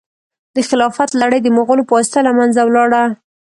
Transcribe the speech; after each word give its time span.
د 0.55 0.57
خلافت 0.69 1.09
لړۍ 1.21 1.39
د 1.43 1.47
مغولو 1.57 1.87
په 1.87 1.93
واسطه 1.97 2.19
له 2.27 2.31
منځه 2.37 2.61
ولاړه. 2.65 3.03